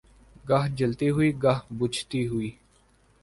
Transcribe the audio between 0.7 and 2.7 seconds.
جلتی ہوئی گاہ بجھتی ہوئی